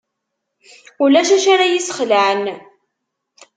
Ulac 1.03 1.29
acu 1.35 1.49
ara 1.53 1.71
yi-sxelɛen. 1.71 2.43